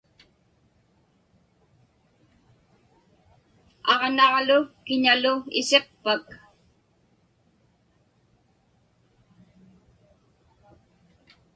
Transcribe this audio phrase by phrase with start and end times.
[3.91, 6.25] Aġnaġlu kiñalu isiqpak?